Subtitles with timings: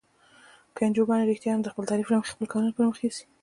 [0.75, 3.25] که انجوګانې رښتیا هم د خپل تعریف له مخې خپل کارونه پرمخ یوسي.